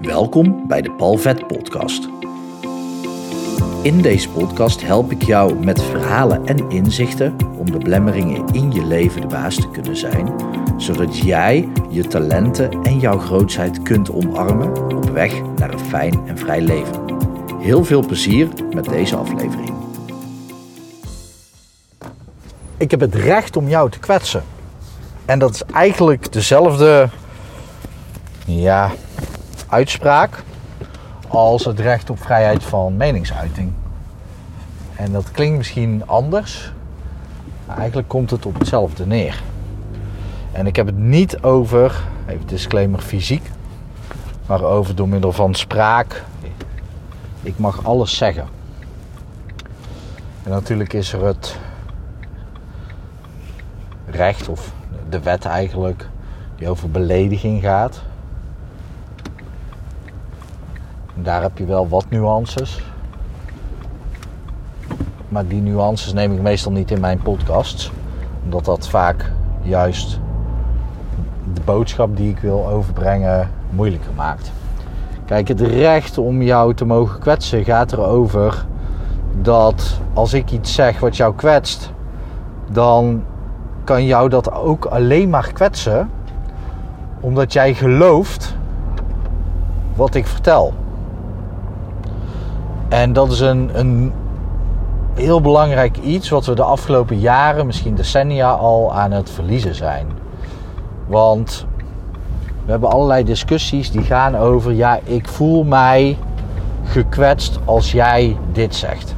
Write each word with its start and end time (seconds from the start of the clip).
Welkom 0.00 0.66
bij 0.68 0.82
de 0.82 0.90
Palvet 0.90 1.46
Podcast. 1.46 2.08
In 3.82 4.02
deze 4.02 4.28
podcast 4.28 4.82
help 4.82 5.10
ik 5.10 5.22
jou 5.22 5.64
met 5.64 5.82
verhalen 5.82 6.46
en 6.46 6.70
inzichten 6.70 7.36
om 7.58 7.70
de 7.70 7.78
blemmeringen 7.78 8.46
in 8.52 8.72
je 8.72 8.84
leven 8.84 9.20
de 9.20 9.26
baas 9.26 9.54
te 9.54 9.70
kunnen 9.70 9.96
zijn, 9.96 10.34
zodat 10.76 11.18
jij 11.18 11.68
je 11.90 12.06
talenten 12.06 12.82
en 12.82 12.98
jouw 12.98 13.18
grootheid 13.18 13.82
kunt 13.82 14.10
omarmen 14.10 14.96
op 14.96 15.10
weg 15.10 15.42
naar 15.56 15.72
een 15.72 15.78
fijn 15.78 16.26
en 16.26 16.38
vrij 16.38 16.60
leven. 16.60 17.04
Heel 17.58 17.84
veel 17.84 18.06
plezier 18.06 18.48
met 18.74 18.84
deze 18.84 19.16
aflevering. 19.16 19.72
Ik 22.76 22.90
heb 22.90 23.00
het 23.00 23.14
recht 23.14 23.56
om 23.56 23.68
jou 23.68 23.90
te 23.90 23.98
kwetsen. 23.98 24.44
En 25.24 25.38
dat 25.38 25.54
is 25.54 25.62
eigenlijk 25.64 26.32
dezelfde 26.32 27.08
ja, 28.44 28.90
uitspraak 29.70 30.42
als 31.28 31.64
het 31.64 31.80
recht 31.80 32.10
op 32.10 32.22
vrijheid 32.22 32.62
van 32.62 32.96
meningsuiting. 32.96 33.72
En 34.96 35.12
dat 35.12 35.30
klinkt 35.30 35.56
misschien 35.56 36.02
anders, 36.06 36.72
maar 37.66 37.76
eigenlijk 37.76 38.08
komt 38.08 38.30
het 38.30 38.46
op 38.46 38.58
hetzelfde 38.58 39.06
neer. 39.06 39.42
En 40.52 40.66
ik 40.66 40.76
heb 40.76 40.86
het 40.86 40.98
niet 40.98 41.42
over, 41.42 42.02
even 42.26 42.46
disclaimer 42.46 43.00
fysiek, 43.00 43.50
maar 44.46 44.62
over 44.62 44.94
door 44.94 45.08
middel 45.08 45.32
van 45.32 45.54
spraak. 45.54 46.24
Ik 47.42 47.58
mag 47.58 47.84
alles 47.84 48.16
zeggen. 48.16 48.46
En 50.42 50.50
natuurlijk 50.50 50.92
is 50.92 51.12
er 51.12 51.24
het 51.24 51.56
recht 54.06 54.48
of 54.48 54.72
de 55.08 55.20
wet 55.20 55.44
eigenlijk 55.44 56.08
die 56.56 56.68
over 56.68 56.90
belediging 56.90 57.62
gaat. 57.62 58.02
En 61.09 61.09
daar 61.22 61.42
heb 61.42 61.58
je 61.58 61.64
wel 61.64 61.88
wat 61.88 62.04
nuances. 62.08 62.82
Maar 65.28 65.46
die 65.46 65.60
nuances 65.60 66.12
neem 66.12 66.32
ik 66.32 66.40
meestal 66.40 66.72
niet 66.72 66.90
in 66.90 67.00
mijn 67.00 67.22
podcasts. 67.22 67.92
Omdat 68.44 68.64
dat 68.64 68.88
vaak 68.88 69.32
juist 69.62 70.20
de 71.54 71.60
boodschap 71.64 72.16
die 72.16 72.30
ik 72.30 72.38
wil 72.38 72.68
overbrengen 72.68 73.50
moeilijker 73.70 74.12
maakt. 74.16 74.52
Kijk, 75.24 75.48
het 75.48 75.60
recht 75.60 76.18
om 76.18 76.42
jou 76.42 76.74
te 76.74 76.84
mogen 76.84 77.20
kwetsen 77.20 77.64
gaat 77.64 77.92
erover 77.92 78.66
dat 79.40 80.00
als 80.12 80.32
ik 80.32 80.50
iets 80.50 80.74
zeg 80.74 81.00
wat 81.00 81.16
jou 81.16 81.34
kwetst, 81.34 81.92
dan 82.70 83.24
kan 83.84 84.04
jou 84.04 84.28
dat 84.28 84.52
ook 84.52 84.84
alleen 84.84 85.30
maar 85.30 85.52
kwetsen 85.52 86.10
omdat 87.20 87.52
jij 87.52 87.74
gelooft 87.74 88.56
wat 89.94 90.14
ik 90.14 90.26
vertel. 90.26 90.74
En 92.90 93.12
dat 93.12 93.32
is 93.32 93.40
een, 93.40 93.70
een 93.72 94.12
heel 95.14 95.40
belangrijk 95.40 95.96
iets 95.96 96.28
wat 96.28 96.46
we 96.46 96.54
de 96.54 96.62
afgelopen 96.62 97.18
jaren, 97.18 97.66
misschien 97.66 97.94
decennia 97.94 98.50
al 98.50 98.94
aan 98.94 99.10
het 99.10 99.30
verliezen 99.30 99.74
zijn. 99.74 100.06
Want 101.06 101.66
we 102.64 102.70
hebben 102.70 102.90
allerlei 102.90 103.24
discussies 103.24 103.90
die 103.90 104.02
gaan 104.02 104.36
over, 104.36 104.72
ja, 104.72 104.98
ik 105.04 105.28
voel 105.28 105.64
mij 105.64 106.18
gekwetst 106.84 107.58
als 107.64 107.92
jij 107.92 108.36
dit 108.52 108.74
zegt. 108.74 109.14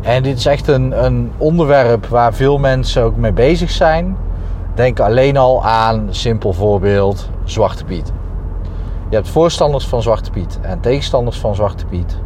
En 0.00 0.22
dit 0.22 0.38
is 0.38 0.46
echt 0.46 0.68
een, 0.68 1.04
een 1.04 1.32
onderwerp 1.36 2.06
waar 2.06 2.34
veel 2.34 2.58
mensen 2.58 3.02
ook 3.02 3.16
mee 3.16 3.32
bezig 3.32 3.70
zijn. 3.70 4.16
Denk 4.74 5.00
alleen 5.00 5.36
al 5.36 5.64
aan, 5.64 6.06
simpel 6.10 6.52
voorbeeld, 6.52 7.28
Zwarte 7.44 7.84
Piet. 7.84 8.12
Je 9.08 9.16
hebt 9.16 9.28
voorstanders 9.28 9.86
van 9.86 10.02
Zwarte 10.02 10.30
Piet 10.30 10.58
en 10.62 10.80
tegenstanders 10.80 11.38
van 11.38 11.54
Zwarte 11.54 11.86
Piet. 11.86 12.18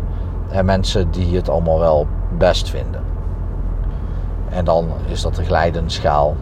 En 0.50 0.64
mensen 0.64 1.10
die 1.10 1.36
het 1.36 1.48
allemaal 1.48 1.78
wel 1.78 2.06
best 2.38 2.70
vinden. 2.70 3.02
En 4.50 4.64
dan 4.64 4.88
is 5.06 5.22
dat 5.22 5.38
een 5.38 5.44
glijdende 5.44 5.90
schaal 5.90 6.36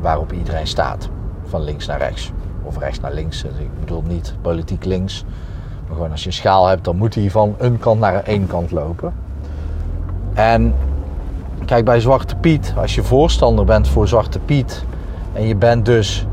waarop 0.00 0.32
iedereen 0.32 0.66
staat. 0.66 1.08
Van 1.44 1.62
links 1.62 1.86
naar 1.86 1.98
rechts. 1.98 2.32
Of 2.62 2.78
rechts 2.78 3.00
naar 3.00 3.12
links. 3.12 3.44
Ik 3.44 3.80
bedoel 3.80 4.02
niet 4.06 4.34
politiek 4.40 4.84
links. 4.84 5.24
Maar 5.86 5.96
gewoon 5.96 6.10
als 6.10 6.20
je 6.20 6.26
een 6.26 6.32
schaal 6.32 6.66
hebt, 6.66 6.84
dan 6.84 6.96
moet 6.96 7.14
hij 7.14 7.30
van 7.30 7.54
een 7.58 7.78
kant 7.78 8.00
naar 8.00 8.22
één 8.22 8.46
kant 8.46 8.70
lopen. 8.70 9.14
En 10.34 10.74
kijk, 11.64 11.84
bij 11.84 12.00
Zwarte 12.00 12.36
Piet, 12.36 12.74
als 12.76 12.94
je 12.94 13.02
voorstander 13.02 13.64
bent 13.64 13.88
voor 13.88 14.08
Zwarte 14.08 14.38
Piet. 14.38 14.84
En 15.32 15.46
je 15.46 15.56
bent 15.56 15.84
dus, 15.84 16.26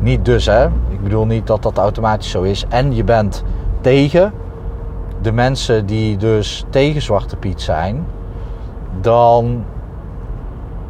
niet 0.00 0.24
dus 0.24 0.46
hè, 0.46 0.66
ik 0.66 1.02
bedoel 1.02 1.26
niet 1.26 1.46
dat 1.46 1.62
dat 1.62 1.78
automatisch 1.78 2.30
zo 2.30 2.42
is. 2.42 2.64
En 2.68 2.94
je 2.94 3.04
bent 3.04 3.44
tegen 3.80 4.32
de 5.22 5.32
mensen 5.32 5.86
die 5.86 6.16
dus 6.16 6.64
tegen 6.70 7.02
Zwarte 7.02 7.36
Piet 7.36 7.60
zijn. 7.62 8.06
Dan 9.00 9.64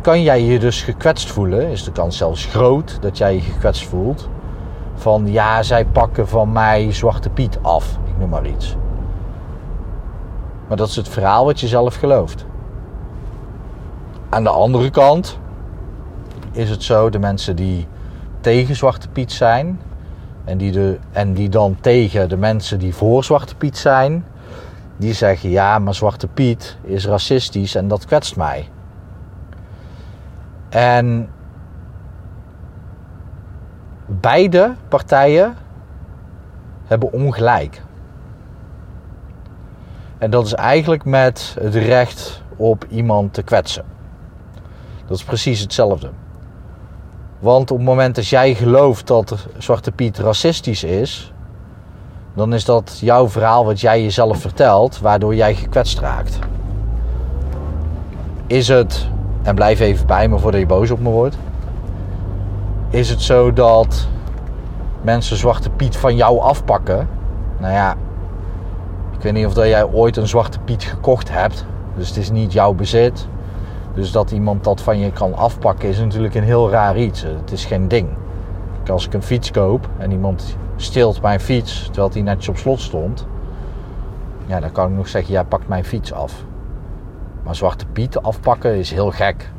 kan 0.00 0.22
jij 0.22 0.42
je 0.42 0.58
dus 0.58 0.82
gekwetst 0.82 1.30
voelen. 1.30 1.68
Is 1.70 1.84
de 1.84 1.92
kans 1.92 2.16
zelfs 2.16 2.44
groot 2.44 2.98
dat 3.00 3.18
jij 3.18 3.34
je 3.34 3.40
gekwetst 3.40 3.86
voelt. 3.86 4.28
Van 4.94 5.32
ja, 5.32 5.62
zij 5.62 5.84
pakken 5.84 6.28
van 6.28 6.52
mij 6.52 6.92
Zwarte 6.92 7.30
Piet 7.30 7.58
af. 7.62 7.98
Ik 8.06 8.18
noem 8.18 8.28
maar 8.28 8.46
iets. 8.46 8.76
Maar 10.68 10.76
dat 10.76 10.88
is 10.88 10.96
het 10.96 11.08
verhaal 11.08 11.44
wat 11.44 11.60
je 11.60 11.66
zelf 11.66 11.94
gelooft. 11.94 12.46
Aan 14.28 14.44
de 14.44 14.50
andere 14.50 14.90
kant 14.90 15.38
is 16.52 16.70
het 16.70 16.82
zo, 16.82 17.10
de 17.10 17.18
mensen 17.18 17.56
die 17.56 17.86
tegen 18.40 18.76
Zwarte 18.76 19.08
Piet 19.08 19.32
zijn 19.32 19.80
en 20.48 20.58
die, 20.58 20.72
de, 20.72 20.98
en 21.12 21.32
die 21.32 21.48
dan 21.48 21.76
tegen 21.80 22.28
de 22.28 22.36
mensen 22.36 22.78
die 22.78 22.94
voor 22.94 23.24
Zwarte 23.24 23.54
Piet 23.56 23.76
zijn, 23.76 24.24
die 24.96 25.12
zeggen 25.12 25.50
ja, 25.50 25.78
maar 25.78 25.94
Zwarte 25.94 26.26
Piet 26.26 26.76
is 26.82 27.06
racistisch 27.06 27.74
en 27.74 27.88
dat 27.88 28.04
kwetst 28.04 28.36
mij. 28.36 28.68
En 30.68 31.30
beide 34.06 34.74
partijen 34.88 35.56
hebben 36.84 37.12
ongelijk. 37.12 37.82
En 40.18 40.30
dat 40.30 40.46
is 40.46 40.54
eigenlijk 40.54 41.04
met 41.04 41.56
het 41.60 41.74
recht 41.74 42.42
op 42.56 42.84
iemand 42.88 43.34
te 43.34 43.42
kwetsen. 43.42 43.84
Dat 45.06 45.16
is 45.16 45.24
precies 45.24 45.60
hetzelfde. 45.60 46.10
Want 47.38 47.70
op 47.70 47.76
het 47.76 47.86
moment 47.86 48.14
dat 48.14 48.26
jij 48.26 48.54
gelooft 48.54 49.06
dat 49.06 49.46
Zwarte 49.58 49.92
Piet 49.92 50.18
racistisch 50.18 50.84
is, 50.84 51.32
dan 52.34 52.54
is 52.54 52.64
dat 52.64 52.98
jouw 53.00 53.28
verhaal 53.28 53.64
wat 53.64 53.80
jij 53.80 54.02
jezelf 54.02 54.38
vertelt, 54.38 55.00
waardoor 55.00 55.34
jij 55.34 55.54
gekwetst 55.54 55.98
raakt. 55.98 56.38
Is 58.46 58.68
het, 58.68 59.08
en 59.42 59.54
blijf 59.54 59.80
even 59.80 60.06
bij 60.06 60.28
me 60.28 60.38
voordat 60.38 60.60
je 60.60 60.66
boos 60.66 60.90
op 60.90 61.00
me 61.00 61.10
wordt, 61.10 61.38
is 62.90 63.10
het 63.10 63.22
zo 63.22 63.52
dat 63.52 64.08
mensen 65.02 65.36
Zwarte 65.36 65.70
Piet 65.70 65.96
van 65.96 66.16
jou 66.16 66.40
afpakken? 66.40 67.08
Nou 67.58 67.72
ja, 67.72 67.94
ik 69.16 69.22
weet 69.22 69.32
niet 69.32 69.46
of 69.46 69.54
dat 69.54 69.66
jij 69.66 69.84
ooit 69.84 70.16
een 70.16 70.28
Zwarte 70.28 70.58
Piet 70.58 70.82
gekocht 70.82 71.30
hebt, 71.30 71.64
dus 71.96 72.08
het 72.08 72.16
is 72.16 72.30
niet 72.30 72.52
jouw 72.52 72.72
bezit. 72.72 73.28
Dus 73.98 74.12
dat 74.12 74.30
iemand 74.30 74.64
dat 74.64 74.80
van 74.80 74.98
je 74.98 75.12
kan 75.12 75.34
afpakken 75.34 75.88
is 75.88 75.98
natuurlijk 75.98 76.34
een 76.34 76.42
heel 76.42 76.70
raar 76.70 76.98
iets. 76.98 77.22
Het 77.22 77.52
is 77.52 77.64
geen 77.64 77.88
ding. 77.88 78.08
Als 78.90 79.06
ik 79.06 79.14
een 79.14 79.22
fiets 79.22 79.50
koop 79.50 79.88
en 79.96 80.10
iemand 80.10 80.56
steelt 80.76 81.22
mijn 81.22 81.40
fiets 81.40 81.84
terwijl 81.86 82.10
die 82.10 82.22
netjes 82.22 82.48
op 82.48 82.56
slot 82.56 82.80
stond. 82.80 83.26
Ja, 84.46 84.60
dan 84.60 84.72
kan 84.72 84.90
ik 84.90 84.96
nog 84.96 85.08
zeggen, 85.08 85.32
jij 85.32 85.44
pakt 85.44 85.68
mijn 85.68 85.84
fiets 85.84 86.12
af. 86.12 86.44
Maar 87.44 87.54
Zwarte 87.54 87.86
Piet 87.86 88.22
afpakken 88.22 88.76
is 88.76 88.90
heel 88.90 89.10
gek. 89.10 89.50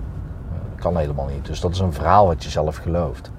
Dat 0.70 0.80
kan 0.80 0.98
helemaal 0.98 1.28
niet. 1.28 1.46
Dus 1.46 1.60
dat 1.60 1.72
is 1.72 1.80
een 1.80 1.94
verhaal 1.94 2.26
wat 2.28 2.44
je 2.44 2.50
zelf 2.50 2.78
gelooft. 2.78 3.32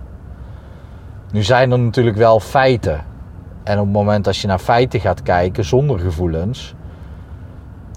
Nu 1.33 1.43
zijn 1.43 1.73
er 1.73 1.79
natuurlijk 1.79 2.17
wel 2.17 2.41
feiten. 2.41 3.05
En 3.63 3.79
op 3.79 3.85
het 3.85 3.95
moment 3.95 4.27
als 4.27 4.41
je 4.41 4.47
naar 4.47 4.59
feiten 4.59 5.01
gaat 5.01 5.23
kijken 5.23 5.65
zonder 5.65 5.99
gevoelens, 5.99 6.75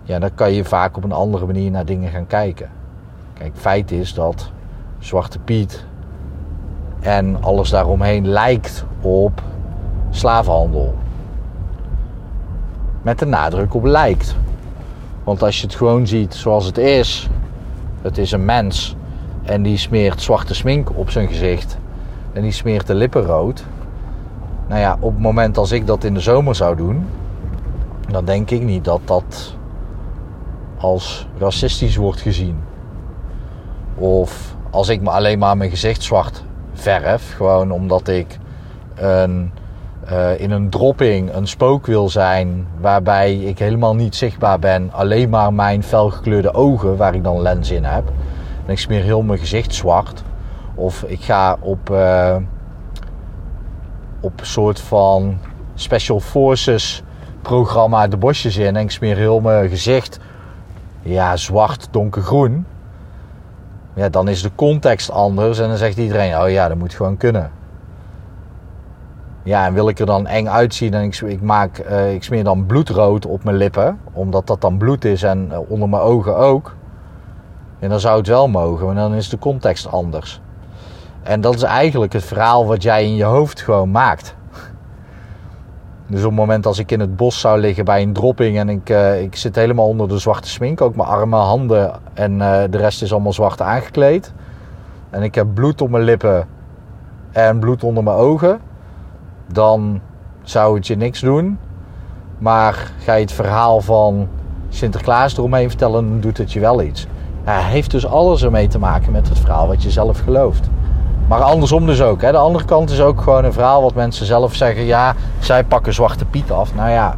ja, 0.04 0.20
dan 0.20 0.36
kan 0.36 0.54
je 0.54 0.66
vaak 0.66 0.98
op 0.98 1.04
een 1.04 1.12
andere 1.12 1.46
manier 1.46 1.72
naar 1.72 1.86
dingen 1.86 2.10
gaan 2.10 2.28
kijken. 2.28 2.82
Kijk, 3.44 3.58
feit 3.58 3.92
is 3.92 4.14
dat 4.14 4.52
Zwarte 5.00 5.40
Piet 5.40 5.86
en 7.00 7.44
alles 7.44 7.70
daaromheen 7.70 8.28
lijkt 8.28 8.86
op 9.02 9.42
slavenhandel. 10.10 10.96
Met 13.02 13.20
de 13.20 13.26
nadruk 13.26 13.74
op 13.74 13.84
lijkt. 13.84 14.36
Want 15.24 15.44
als 15.44 15.60
je 15.60 15.68
het 15.68 15.76
gewoon 15.76 16.08
ziet 16.08 16.34
zoals 16.34 16.66
het 16.66 16.78
is, 16.78 17.30
het 18.02 18.18
is 18.18 18.32
een 18.32 18.46
mens 18.46 18.96
en 19.44 19.64
die 19.64 19.78
smeert 19.78 20.22
zwarte 20.22 20.56
smink 20.56 20.98
op 20.98 21.10
zijn 21.10 21.28
gezicht 21.28 21.78
en 22.34 22.42
die 22.42 22.52
smeert 22.52 22.88
de 22.88 22.96
lippen 22.96 23.26
rood. 23.26 23.66
Nou 24.68 24.80
ja, 24.80 24.98
op 25.00 25.12
het 25.12 25.22
moment 25.22 25.58
als 25.58 25.72
ik 25.72 25.88
dat 25.88 26.04
in 26.04 26.14
de 26.14 26.20
zomer 26.20 26.56
zou 26.56 26.76
doen, 26.76 27.06
dan 28.10 28.26
denk 28.26 28.50
ik 28.50 28.62
niet 28.62 28.84
dat 28.86 29.02
dat 29.06 29.56
als 30.78 31.28
racistisch 31.38 31.96
wordt 31.96 32.22
gezien. 32.22 32.72
Of 33.96 34.56
als 34.70 34.90
ik 34.90 35.06
alleen 35.06 35.40
maar 35.40 35.58
mijn 35.58 35.70
gezicht 35.70 36.04
zwart 36.04 36.44
verf, 36.74 37.34
gewoon 37.36 37.72
omdat 37.72 38.08
ik 38.08 38.40
een 38.96 39.52
eh, 40.06 40.40
in 40.40 40.52
een 40.52 40.70
dropping 40.70 41.34
een 41.34 41.48
spook 41.48 41.86
wil 41.86 42.10
zijn, 42.10 42.68
waarbij 42.80 43.36
ik 43.36 43.60
helemaal 43.60 43.96
niet 43.96 44.16
zichtbaar 44.16 44.60
ben, 44.60 44.92
alleen 44.92 45.30
maar 45.30 45.54
mijn 45.54 45.84
felgekleurde 45.84 46.54
ogen, 46.54 46.98
waar 46.98 47.16
ik 47.16 47.24
dan 47.24 47.42
lens 47.42 47.72
in 47.72 47.84
heb. 47.84 48.04
En 48.66 48.72
ik 48.72 48.80
smeer 48.80 49.04
heel 49.04 49.22
mijn 49.22 49.40
gezicht 49.40 49.74
zwart. 49.74 50.24
Of 50.76 51.04
ik 51.04 51.22
ga 51.22 51.58
op, 51.60 51.90
uh, 51.90 52.36
op 54.20 54.40
een 54.40 54.46
soort 54.46 54.80
van 54.80 55.38
Special 55.76 56.20
Forces 56.20 57.04
programma 57.42 58.08
de 58.08 58.18
bosjes 58.18 58.58
in 58.58 58.76
en 58.76 58.84
ik 58.84 58.92
smeer 58.92 59.18
heel 59.18 59.40
mijn 59.40 59.70
gezicht 59.70 60.20
ja, 61.02 61.38
zwart, 61.38 61.88
donkergroen. 61.92 62.66
Ja, 63.96 64.10
dan 64.10 64.28
is 64.28 64.42
de 64.42 64.52
context 64.56 65.12
anders 65.12 65.60
en 65.60 65.68
dan 65.68 65.78
zegt 65.78 65.98
iedereen, 65.98 66.38
oh 66.38 66.50
ja, 66.50 66.68
dat 66.68 66.78
moet 66.78 66.94
gewoon 66.94 67.18
kunnen. 67.18 67.52
Ja, 69.44 69.66
en 69.66 69.74
wil 69.74 69.90
ik 69.90 70.00
er 70.00 70.06
dan 70.06 70.28
eng 70.28 70.48
uitzien 70.48 70.94
en 70.94 71.04
ik, 71.04 71.22
ik, 71.22 71.42
maak, 71.42 71.84
uh, 71.90 72.14
ik 72.14 72.24
smeer 72.24 72.44
dan 72.44 72.66
bloedrood 72.66 73.26
op 73.26 73.44
mijn 73.44 73.58
lippen, 73.58 74.00
omdat 74.14 74.48
dat 74.48 74.62
dan 74.62 74.78
bloed 74.78 75.06
is 75.06 75.24
en 75.24 75.50
uh, 75.52 75.58
onder 75.68 75.90
mijn 75.90 76.02
ogen 76.02 76.36
ook. 76.36 76.76
En 77.80 77.90
dan 77.90 78.00
zou 78.00 78.18
het 78.18 78.28
wel 78.28 78.48
mogen, 78.48 78.86
maar 78.86 78.96
dan 78.96 79.14
is 79.14 79.30
de 79.30 79.40
context 79.40 79.92
anders. 79.92 80.42
En 81.24 81.42
dat 81.42 81.56
is 81.56 81.64
eigenlijk 81.64 82.14
het 82.14 82.24
verhaal 82.24 82.66
wat 82.66 82.84
jij 82.84 83.04
in 83.04 83.16
je 83.16 83.24
hoofd 83.24 83.62
gewoon 83.62 83.92
maakt. 83.92 84.36
Dus 86.08 86.20
op 86.20 86.30
het 86.30 86.40
moment 86.40 86.66
als 86.66 86.80
ik 86.80 86.92
in 86.92 87.00
het 87.00 87.16
bos 87.16 87.40
zou 87.40 87.60
liggen 87.60 87.86
bij 87.86 88.02
een 88.02 88.14
dropping 88.14 88.58
en 88.58 88.70
ik, 88.70 88.90
uh, 88.90 89.22
ik 89.22 89.36
zit 89.36 89.56
helemaal 89.56 89.88
onder 89.88 90.08
de 90.08 90.18
zwarte 90.18 90.50
smink, 90.50 90.82
ook 90.82 90.96
mijn 90.96 91.10
armen, 91.10 91.40
handen 91.40 91.92
en 92.14 92.38
de 92.70 92.78
rest 92.78 93.02
is 93.02 93.12
allemaal 93.12 93.34
zwart 93.34 93.62
aangekleed. 93.62 94.34
En 95.10 95.24
ik 95.24 95.36
heb 95.36 95.48
bloed 95.54 95.82
op 95.82 95.90
mijn 95.90 96.04
lippen 96.04 96.48
en 97.32 97.60
bloed 97.60 97.84
onder 97.84 98.04
mijn 98.04 98.18
ogen 98.18 98.60
dan 99.54 100.02
zou 100.42 100.76
het 100.76 100.88
je 100.88 100.96
niks 100.96 101.20
doen. 101.20 101.58
Maar 102.38 102.92
ga 103.00 103.14
je 103.14 103.22
het 103.22 103.32
verhaal 103.32 103.82
van 103.82 104.28
Sinterklaas 104.70 105.38
eromheen 105.38 105.70
vertellen, 105.70 106.10
dan 106.10 106.20
doet 106.20 106.38
het 106.38 106.54
je 106.54 106.60
wel 106.60 106.82
iets. 106.82 107.08
Ja, 107.46 107.60
heeft 107.60 107.92
dus 107.92 108.06
alles 108.06 108.44
ermee 108.44 108.68
te 108.68 108.80
maken 108.80 109.12
met 109.12 109.30
het 109.30 109.40
verhaal 109.40 109.68
wat 109.68 109.84
je 109.84 109.92
zelf 109.92 110.20
gelooft. 110.20 110.70
Maar 111.28 111.42
andersom 111.42 111.86
dus 111.86 112.02
ook. 112.02 112.22
Hè. 112.22 112.32
De 112.32 112.38
andere 112.38 112.66
kant 112.66 112.90
is 112.90 113.02
ook 113.02 113.22
gewoon 113.22 113.46
een 113.46 113.54
verhaal 113.54 113.82
wat 113.82 113.94
mensen 113.94 114.26
zelf 114.26 114.56
zeggen. 114.56 114.84
Ja, 114.84 115.16
zij 115.40 115.64
pakken 115.64 115.94
Zwarte 115.94 116.26
Piet 116.26 116.52
af. 116.52 116.76
Nou 116.76 116.90
ja, 116.90 117.16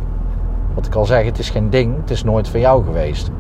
wat 0.74 0.86
ik 0.86 0.96
al 0.96 1.06
zeg, 1.06 1.26
het 1.26 1.40
is 1.40 1.50
geen 1.50 1.70
ding. 1.70 1.96
Het 2.02 2.12
is 2.12 2.24
nooit 2.24 2.48
van 2.48 2.60
jou 2.60 2.84
geweest. 2.84 3.32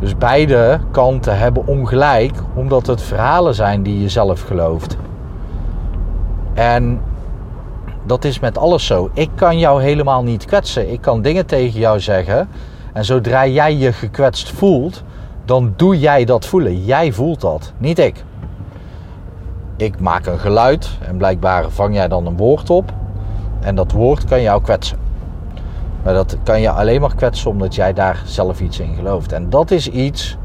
Dus 0.00 0.16
beide 0.16 0.80
kanten 0.90 1.38
hebben 1.38 1.66
ongelijk, 1.66 2.32
omdat 2.54 2.86
het 2.86 3.02
verhalen 3.02 3.54
zijn 3.54 3.82
die 3.82 4.00
je 4.00 4.08
zelf 4.08 4.40
gelooft. 4.40 4.96
En 6.54 7.00
dat 8.04 8.24
is 8.24 8.40
met 8.40 8.58
alles 8.58 8.86
zo. 8.86 9.10
Ik 9.12 9.30
kan 9.34 9.58
jou 9.58 9.82
helemaal 9.82 10.22
niet 10.22 10.44
kwetsen. 10.44 10.92
Ik 10.92 11.00
kan 11.00 11.22
dingen 11.22 11.46
tegen 11.46 11.80
jou 11.80 12.00
zeggen. 12.00 12.48
En 12.92 13.04
zodra 13.04 13.46
jij 13.46 13.76
je 13.76 13.92
gekwetst 13.92 14.50
voelt, 14.50 15.02
dan 15.44 15.72
doe 15.76 15.98
jij 15.98 16.24
dat 16.24 16.46
voelen. 16.46 16.84
Jij 16.84 17.12
voelt 17.12 17.40
dat, 17.40 17.72
niet 17.78 17.98
ik. 17.98 18.24
Ik 19.78 20.00
maak 20.00 20.26
een 20.26 20.38
geluid 20.38 20.90
en 21.00 21.16
blijkbaar 21.16 21.70
vang 21.70 21.94
jij 21.94 22.08
dan 22.08 22.26
een 22.26 22.36
woord 22.36 22.70
op. 22.70 22.92
En 23.60 23.74
dat 23.74 23.92
woord 23.92 24.24
kan 24.24 24.42
jou 24.42 24.62
kwetsen. 24.62 24.98
Maar 26.02 26.14
dat 26.14 26.36
kan 26.42 26.60
je 26.60 26.70
alleen 26.70 27.00
maar 27.00 27.14
kwetsen 27.14 27.50
omdat 27.50 27.74
jij 27.74 27.92
daar 27.92 28.22
zelf 28.24 28.60
iets 28.60 28.80
in 28.80 28.94
gelooft. 28.94 29.32
En 29.32 29.50
dat 29.50 29.70
is 29.70 29.88
iets. 29.88 30.36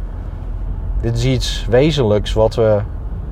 Dit 1.02 1.18
is 1.18 1.26
iets 1.26 1.66
wezenlijks 1.70 2.34
wat 2.34 2.56
we 2.56 2.82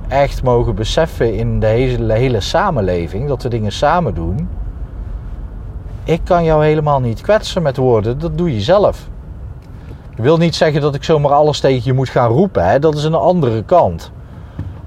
echt 0.07 0.43
mogen 0.43 0.75
beseffen 0.75 1.33
in 1.35 1.59
de 1.59 1.65
hele, 1.65 2.13
hele 2.13 2.39
samenleving, 2.39 3.27
dat 3.27 3.43
we 3.43 3.49
dingen 3.49 3.71
samen 3.71 4.13
doen. 4.13 4.49
Ik 6.03 6.21
kan 6.23 6.43
jou 6.43 6.65
helemaal 6.65 6.99
niet 6.99 7.21
kwetsen 7.21 7.61
met 7.61 7.77
woorden, 7.77 8.19
dat 8.19 8.37
doe 8.37 8.53
je 8.53 8.61
zelf. 8.61 9.09
Ik 10.09 10.17
wil 10.17 10.37
niet 10.37 10.55
zeggen 10.55 10.81
dat 10.81 10.95
ik 10.95 11.03
zomaar 11.03 11.31
alles 11.31 11.59
tegen 11.59 11.81
je 11.83 11.93
moet 11.93 12.09
gaan 12.09 12.29
roepen, 12.29 12.65
hè? 12.65 12.79
dat 12.79 12.95
is 12.95 13.03
een 13.03 13.13
andere 13.13 13.63
kant. 13.63 14.11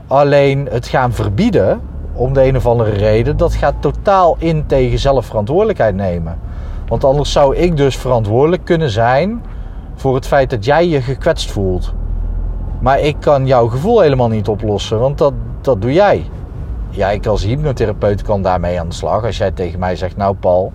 Alleen 0.06 0.69
het 0.71 0.87
gaan 0.87 1.12
verbieden, 1.12 1.81
om 2.12 2.33
de 2.33 2.45
een 2.45 2.56
of 2.56 2.67
andere 2.67 2.91
reden, 2.91 3.37
dat 3.37 3.55
gaat 3.55 3.75
totaal 3.81 4.37
in 4.39 4.67
tegen 4.67 4.99
zelfverantwoordelijkheid 4.99 5.95
nemen. 5.95 6.39
Want 6.89 7.05
anders 7.05 7.33
zou 7.33 7.56
ik 7.56 7.77
dus 7.77 7.97
verantwoordelijk 7.97 8.65
kunnen 8.65 8.91
zijn 8.91 9.43
voor 9.95 10.15
het 10.15 10.27
feit 10.27 10.51
dat 10.51 10.65
jij 10.65 10.89
je 10.89 11.03
gekwetst 11.03 11.51
voelt. 11.51 11.93
Maar 12.81 13.01
ik 13.01 13.17
kan 13.21 13.47
jouw 13.47 13.67
gevoel 13.67 14.01
helemaal 14.01 14.29
niet 14.29 14.49
oplossen, 14.49 14.99
want 14.99 15.19
dat, 15.19 15.33
dat 15.61 15.83
doe 15.83 15.93
jij. 15.93 16.31
Ja, 16.91 17.11
ik 17.11 17.27
als 17.27 17.45
hypnotherapeut 17.45 18.23
kan 18.23 18.43
daarmee 18.43 18.81
aan 18.81 18.89
de 18.89 18.95
slag. 18.95 19.25
Als 19.25 19.37
jij 19.37 19.50
tegen 19.50 19.79
mij 19.79 19.97
zegt, 19.97 20.17
nou 20.17 20.35
Paul, 20.35 20.73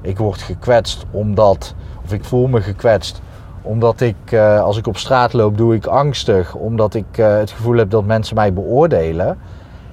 ik 0.00 0.18
word 0.18 0.42
gekwetst 0.42 1.04
omdat, 1.10 1.74
of 2.04 2.12
ik 2.12 2.24
voel 2.24 2.46
me 2.46 2.60
gekwetst 2.60 3.22
omdat 3.64 4.00
ik, 4.00 4.16
uh, 4.30 4.60
als 4.60 4.76
ik 4.76 4.86
op 4.86 4.96
straat 4.96 5.32
loop, 5.32 5.56
doe 5.56 5.74
ik 5.74 5.86
angstig, 5.86 6.54
omdat 6.54 6.94
ik 6.94 7.18
uh, 7.18 7.36
het 7.36 7.50
gevoel 7.50 7.76
heb 7.76 7.90
dat 7.90 8.04
mensen 8.04 8.34
mij 8.34 8.52
beoordelen. 8.52 9.38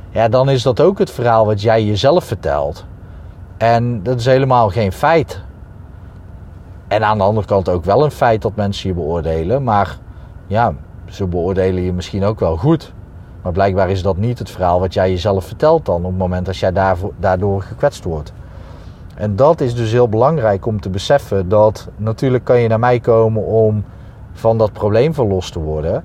Ja, 0.09 0.27
dan 0.27 0.49
is 0.49 0.63
dat 0.63 0.81
ook 0.81 0.99
het 0.99 1.11
verhaal 1.11 1.45
wat 1.45 1.61
jij 1.61 1.83
jezelf 1.83 2.23
vertelt. 2.23 2.85
En 3.57 4.03
dat 4.03 4.19
is 4.19 4.25
helemaal 4.25 4.69
geen 4.69 4.91
feit. 4.91 5.41
En 6.87 7.03
aan 7.03 7.17
de 7.17 7.23
andere 7.23 7.47
kant 7.47 7.69
ook 7.69 7.85
wel 7.85 8.03
een 8.03 8.11
feit 8.11 8.41
dat 8.41 8.55
mensen 8.55 8.89
je 8.89 8.95
beoordelen. 8.95 9.63
Maar 9.63 9.97
ja, 10.47 10.73
ze 11.05 11.27
beoordelen 11.27 11.83
je 11.83 11.93
misschien 11.93 12.23
ook 12.23 12.39
wel 12.39 12.57
goed. 12.57 12.93
Maar 13.41 13.51
blijkbaar 13.51 13.89
is 13.89 14.01
dat 14.01 14.17
niet 14.17 14.39
het 14.39 14.49
verhaal 14.49 14.79
wat 14.79 14.93
jij 14.93 15.09
jezelf 15.09 15.45
vertelt 15.45 15.85
dan 15.85 15.95
op 15.95 16.09
het 16.09 16.17
moment 16.17 16.47
als 16.47 16.59
jij 16.59 16.71
daardoor 17.19 17.61
gekwetst 17.61 18.03
wordt. 18.03 18.33
En 19.21 19.35
dat 19.35 19.61
is 19.61 19.75
dus 19.75 19.91
heel 19.91 20.09
belangrijk 20.09 20.65
om 20.65 20.81
te 20.81 20.89
beseffen 20.89 21.49
dat 21.49 21.87
natuurlijk 21.95 22.43
kan 22.43 22.59
je 22.59 22.67
naar 22.67 22.79
mij 22.79 22.99
komen 22.99 23.45
om 23.45 23.83
van 24.31 24.57
dat 24.57 24.73
probleem 24.73 25.13
verlost 25.13 25.53
te 25.53 25.59
worden. 25.59 26.03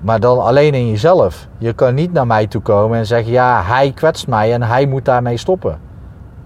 Maar 0.00 0.20
dan 0.20 0.38
alleen 0.38 0.74
in 0.74 0.88
jezelf. 0.88 1.48
Je 1.58 1.72
kan 1.72 1.94
niet 1.94 2.12
naar 2.12 2.26
mij 2.26 2.46
toe 2.46 2.62
komen 2.62 2.98
en 2.98 3.06
zeggen: 3.06 3.32
ja, 3.32 3.62
hij 3.62 3.92
kwetst 3.92 4.26
mij 4.26 4.52
en 4.52 4.62
hij 4.62 4.86
moet 4.86 5.04
daarmee 5.04 5.36
stoppen. 5.36 5.78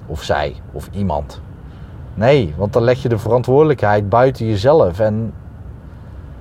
Of 0.07 0.23
zij, 0.23 0.55
of 0.73 0.89
iemand. 0.93 1.41
Nee, 2.15 2.55
want 2.57 2.73
dan 2.73 2.83
leg 2.83 3.03
je 3.03 3.09
de 3.09 3.19
verantwoordelijkheid 3.19 4.09
buiten 4.09 4.47
jezelf. 4.47 5.01
En 5.01 5.33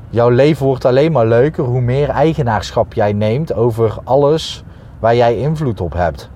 jouw 0.09 0.29
leven 0.29 0.65
wordt 0.65 0.85
alleen 0.85 1.11
maar 1.11 1.27
leuker 1.27 1.63
hoe 1.63 1.81
meer 1.81 2.09
eigenaarschap 2.09 2.93
jij 2.93 3.13
neemt 3.13 3.53
over 3.53 3.97
alles 4.03 4.63
waar 4.99 5.15
jij 5.15 5.37
invloed 5.37 5.81
op 5.81 5.93
hebt. 5.93 6.29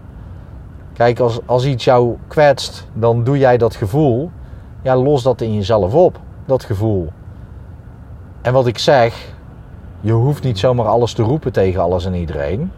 Kijk, 1.00 1.20
als, 1.20 1.40
als 1.46 1.66
iets 1.66 1.84
jou 1.84 2.18
kwetst, 2.28 2.88
dan 2.94 3.24
doe 3.24 3.38
jij 3.38 3.58
dat 3.58 3.76
gevoel. 3.76 4.32
Ja, 4.82 4.96
los 4.96 5.24
dat 5.24 5.42
in 5.42 5.54
jezelf 5.54 5.94
op, 5.94 6.20
dat 6.46 6.64
gevoel. 6.64 7.12
En 8.42 8.54
wat 8.54 8.68
ik 8.68 8.78
zeg, 8.78 9.34
je 10.00 10.12
hoeft 10.12 10.44
niet 10.44 10.60
zomaar 10.60 10.86
alles 10.86 11.14
te 11.14 11.22
roepen 11.22 11.52
tegen 11.52 11.82
alles 11.82 12.06
en 12.06 12.14
iedereen. 12.14 12.72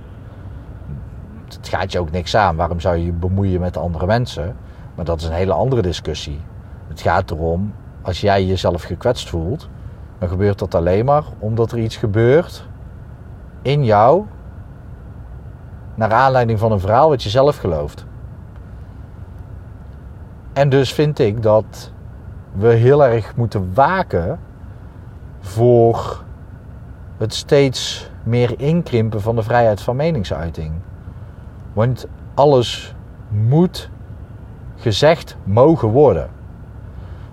Het 1.48 1.68
gaat 1.68 1.92
je 1.92 2.00
ook 2.00 2.12
niks 2.12 2.36
aan. 2.36 2.56
Waarom 2.56 2.80
zou 2.80 2.96
je 2.96 3.06
je 3.06 3.12
bemoeien 3.12 3.60
met 3.60 3.78
andere 3.78 4.06
mensen? 4.06 4.56
Maar 4.96 5.06
dat 5.06 5.22
is 5.22 5.28
een 5.28 5.34
hele 5.34 5.54
andere 5.54 5.82
discussie. 5.82 6.40
Het 6.88 7.02
gaat 7.02 7.32
erom, 7.32 7.74
als 8.02 8.22
jij 8.22 8.46
jezelf 8.46 8.84
gekwetst 8.84 9.30
voelt, 9.30 9.70
dan 10.20 10.30
gebeurt 10.30 10.60
dat 10.60 10.76
alleen 10.76 11.06
maar 11.06 11.24
omdat 11.40 11.72
er 11.72 11.80
iets 11.80 11.96
gebeurt 11.96 12.68
in 13.62 13.84
jou 13.84 14.26
naar 15.96 16.12
aanleiding 16.12 16.60
van 16.60 16.72
een 16.72 16.80
verhaal 16.80 17.10
wat 17.10 17.24
je 17.24 17.30
zelf 17.30 17.58
gelooft. 17.58 18.10
En 20.54 20.70
dus 20.70 20.94
vind 20.94 21.20
ik 21.20 21.42
dat 21.42 21.92
we 22.52 22.68
heel 22.68 23.06
erg 23.06 23.36
moeten 23.36 23.72
waken 23.74 24.40
voor 25.40 26.24
het 27.18 27.34
steeds 27.34 28.10
meer 28.24 28.60
inkrimpen 28.60 29.22
van 29.22 29.36
de 29.36 29.44
vrijheid 29.44 29.82
van 29.82 29.96
meningsuiting. 29.96 30.74
Want 31.74 32.08
alles 32.34 32.96
moet 33.30 33.90
gezegd 34.76 35.38
mogen 35.44 35.88
worden. 35.88 36.30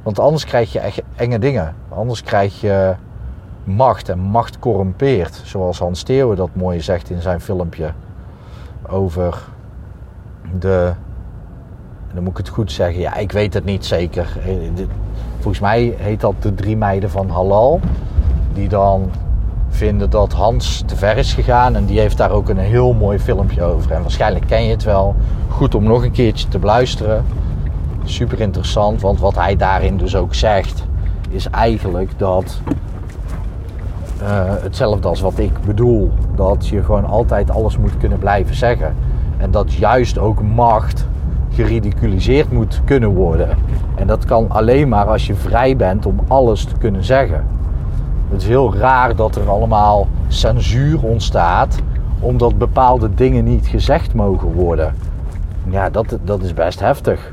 Want 0.02 0.18
anders 0.18 0.44
krijg 0.44 0.72
je 0.72 0.78
echt 0.78 1.02
enge 1.16 1.38
dingen. 1.38 1.74
Anders 1.88 2.22
krijg 2.22 2.60
je 2.60 2.94
macht 3.64 4.08
en 4.08 4.18
macht 4.18 4.58
corrumpeert. 4.58 5.40
Zoals 5.44 5.78
Hans 5.78 6.02
Theeuwen 6.02 6.36
dat 6.36 6.50
mooi 6.52 6.80
zegt 6.80 7.10
in 7.10 7.20
zijn 7.20 7.40
filmpje 7.40 7.92
over 8.88 9.44
de. 10.58 10.92
Dan 12.18 12.26
moet 12.26 12.38
ik 12.38 12.46
het 12.46 12.54
goed 12.54 12.72
zeggen. 12.72 13.00
Ja, 13.00 13.16
ik 13.16 13.32
weet 13.32 13.54
het 13.54 13.64
niet 13.64 13.86
zeker. 13.86 14.38
Eh, 14.46 14.84
volgens 15.34 15.60
mij 15.60 15.94
heet 15.96 16.20
dat 16.20 16.34
de 16.40 16.54
drie 16.54 16.76
meiden 16.76 17.10
van 17.10 17.30
Halal. 17.30 17.80
Die 18.52 18.68
dan 18.68 19.10
vinden 19.68 20.10
dat 20.10 20.32
Hans 20.32 20.82
te 20.86 20.96
ver 20.96 21.16
is 21.16 21.34
gegaan. 21.34 21.76
En 21.76 21.84
die 21.84 22.00
heeft 22.00 22.16
daar 22.16 22.30
ook 22.30 22.48
een 22.48 22.58
heel 22.58 22.92
mooi 22.92 23.18
filmpje 23.18 23.62
over. 23.62 23.90
En 23.92 24.02
waarschijnlijk 24.02 24.46
ken 24.46 24.64
je 24.64 24.70
het 24.70 24.84
wel. 24.84 25.14
Goed 25.48 25.74
om 25.74 25.84
nog 25.84 26.04
een 26.04 26.10
keertje 26.10 26.48
te 26.48 26.58
beluisteren 26.58 27.24
super 28.04 28.40
interessant, 28.40 29.00
want 29.00 29.20
wat 29.20 29.34
hij 29.34 29.56
daarin 29.56 29.96
dus 29.96 30.16
ook 30.16 30.34
zegt, 30.34 30.84
is 31.30 31.50
eigenlijk 31.50 32.18
dat 32.18 32.60
uh, 34.22 34.28
hetzelfde 34.44 35.08
als 35.08 35.20
wat 35.20 35.38
ik 35.38 35.60
bedoel. 35.60 36.12
Dat 36.34 36.68
je 36.68 36.84
gewoon 36.84 37.04
altijd 37.04 37.50
alles 37.50 37.78
moet 37.78 37.96
kunnen 37.98 38.18
blijven 38.18 38.54
zeggen. 38.54 38.94
En 39.36 39.50
dat 39.50 39.72
juist 39.72 40.18
ook 40.18 40.42
macht 40.42 41.06
geridiculiseerd 41.64 42.52
moet 42.52 42.80
kunnen 42.84 43.14
worden. 43.14 43.48
En 43.94 44.06
dat 44.06 44.24
kan 44.24 44.50
alleen 44.50 44.88
maar 44.88 45.06
als 45.06 45.26
je 45.26 45.34
vrij 45.34 45.76
bent 45.76 46.06
om 46.06 46.20
alles 46.28 46.64
te 46.64 46.78
kunnen 46.78 47.04
zeggen. 47.04 47.46
Het 48.28 48.42
is 48.42 48.48
heel 48.48 48.74
raar 48.74 49.16
dat 49.16 49.36
er 49.36 49.48
allemaal 49.48 50.08
censuur 50.28 51.02
ontstaat 51.02 51.78
omdat 52.20 52.58
bepaalde 52.58 53.14
dingen 53.14 53.44
niet 53.44 53.66
gezegd 53.66 54.14
mogen 54.14 54.52
worden. 54.52 54.94
Ja, 55.68 55.90
dat, 55.90 56.18
dat 56.24 56.42
is 56.42 56.54
best 56.54 56.80
heftig. 56.80 57.32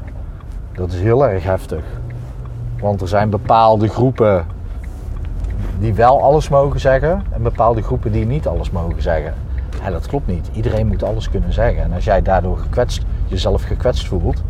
Dat 0.74 0.92
is 0.92 1.00
heel 1.00 1.28
erg 1.28 1.44
heftig. 1.44 1.84
Want 2.80 3.02
er 3.02 3.08
zijn 3.08 3.30
bepaalde 3.30 3.88
groepen 3.88 4.46
die 5.80 5.94
wel 5.94 6.22
alles 6.22 6.50
mogen 6.50 6.80
zeggen 6.80 7.24
en 7.32 7.42
bepaalde 7.42 7.82
groepen 7.82 8.12
die 8.12 8.26
niet 8.26 8.48
alles 8.48 8.72
mogen 8.72 9.02
zeggen. 9.02 9.34
Ja, 9.84 9.90
dat 9.92 10.08
klopt 10.08 10.28
niet. 10.28 10.50
Iedereen 10.54 10.88
moet 10.88 11.04
alles 11.04 11.30
kunnen 11.30 11.54
zeggen. 11.54 11.84
En 11.84 11.94
als 11.94 12.04
jij 12.04 12.22
daardoor 12.22 12.58
gekwetst, 12.58 13.06
jezelf 13.28 13.64
gekwetst 13.64 14.08
voelt, 14.08 14.44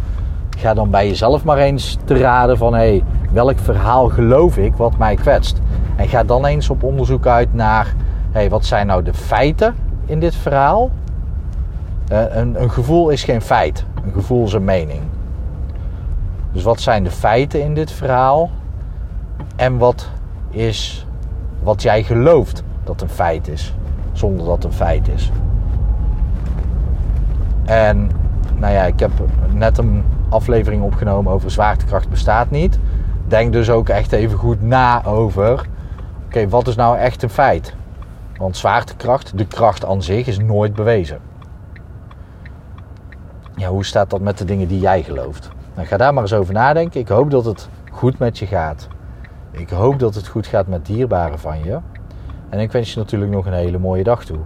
ga 0.58 0.74
dan 0.74 0.90
bij 0.90 1.08
jezelf 1.08 1.44
maar 1.44 1.58
eens 1.58 1.98
te 2.04 2.18
raden 2.18 2.58
van 2.58 2.74
hé, 2.74 2.80
hey, 2.80 3.04
welk 3.32 3.60
verhaal 3.60 4.10
geloof 4.10 4.58
ik 4.58 4.74
wat 4.74 4.98
mij 4.98 5.16
kwetst? 5.16 5.62
En 5.96 6.08
ga 6.08 6.24
dan 6.24 6.46
eens 6.46 6.70
op 6.70 6.84
onderzoek 6.84 7.28
uit 7.28 7.54
naar 7.54 7.94
hey, 8.32 8.50
wat 8.50 8.66
zijn 8.66 8.88
nou 8.88 9.04
de 9.04 9.14
feiten 9.14 9.76
in 10.06 10.20
dit 10.20 10.36
verhaal? 10.36 10.92
Uh, 12.12 12.36
een, 12.36 12.62
een 12.62 12.72
gevoel 12.72 13.10
is 13.10 13.24
geen 13.24 13.42
feit. 13.42 13.86
Een 14.06 14.14
gevoel 14.14 14.46
is 14.46 14.54
een 14.54 14.64
mening. 14.64 15.02
Dus 16.52 16.64
wat 16.64 16.82
zijn 16.82 17.04
de 17.04 17.12
feiten 17.12 17.64
in 17.64 17.74
dit 17.74 17.92
verhaal? 17.92 18.50
En 19.56 19.78
wat 19.78 20.10
is 20.50 21.08
wat 21.64 21.82
jij 21.82 22.04
gelooft 22.04 22.64
dat 22.84 23.02
een 23.02 23.10
feit 23.10 23.48
is, 23.48 23.74
zonder 24.12 24.46
dat 24.46 24.56
het 24.56 24.64
een 24.64 24.74
feit 24.74 25.08
is? 25.08 25.32
En 27.66 28.10
nou 28.56 28.74
ja, 28.74 28.84
ik 28.84 29.00
heb 29.00 29.12
net 29.54 29.78
een 29.78 30.04
aflevering 30.30 30.84
opgenomen 30.84 31.32
over 31.32 31.52
zwaartekracht 31.52 32.10
bestaat 32.10 32.50
niet. 32.50 32.80
Denk 33.28 33.54
dus 33.54 33.70
ook 33.70 33.90
echt 33.90 34.12
even 34.12 34.38
goed 34.38 34.62
na 34.62 35.06
over, 35.06 35.68
oké, 36.26 36.50
wat 36.50 36.68
is 36.68 36.76
nou 36.76 36.98
echt 36.98 37.24
een 37.24 37.30
feit? 37.30 37.76
Want 38.38 38.58
zwaartekracht, 38.58 39.38
de 39.38 39.48
kracht 39.48 39.86
aan 39.86 40.04
zich, 40.04 40.28
is 40.28 40.40
nooit 40.40 40.74
bewezen. 40.74 41.20
Ja, 43.56 43.70
hoe 43.70 43.86
staat 43.86 44.10
dat 44.10 44.22
met 44.22 44.38
de 44.38 44.46
dingen 44.46 44.68
die 44.68 44.80
jij 44.80 45.04
gelooft? 45.04 45.50
Nou, 45.76 45.88
ga 45.88 45.98
daar 45.98 46.14
maar 46.14 46.24
eens 46.24 46.34
over 46.34 46.54
nadenken. 46.54 47.00
Ik 47.00 47.08
hoop 47.08 47.32
dat 47.32 47.46
het 47.46 47.70
goed 47.92 48.20
met 48.20 48.38
je 48.38 48.46
gaat. 48.46 48.88
Ik 49.52 49.70
hoop 49.70 50.00
dat 50.00 50.16
het 50.16 50.28
goed 50.28 50.48
gaat 50.48 50.68
met 50.68 50.86
dierbaren 50.86 51.40
van 51.40 51.64
je. 51.64 51.80
En 52.50 52.60
ik 52.60 52.72
wens 52.72 52.94
je 52.94 53.00
natuurlijk 53.00 53.32
nog 53.32 53.46
een 53.46 53.54
hele 53.54 53.78
mooie 53.78 54.04
dag 54.04 54.26
toe. 54.26 54.40